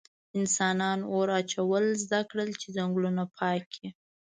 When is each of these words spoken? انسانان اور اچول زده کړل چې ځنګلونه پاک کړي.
انسانان 0.39 0.99
اور 1.13 1.27
اچول 1.39 1.83
زده 2.03 2.19
کړل 2.29 2.49
چې 2.61 2.67
ځنګلونه 2.77 3.23
پاک 3.37 3.61
کړي. 3.73 3.89